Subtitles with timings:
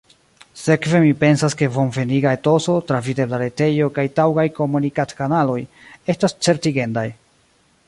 [0.59, 5.61] Sekve mi pensas ke bonveniga etoso, travidebla retejo kaj taŭgaj komunikadkanaloj
[6.17, 7.09] estas certigendaj.